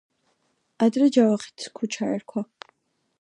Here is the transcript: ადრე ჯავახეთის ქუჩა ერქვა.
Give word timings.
ადრე 0.85 1.09
ჯავახეთის 1.17 1.71
ქუჩა 1.81 2.09
ერქვა. 2.17 2.45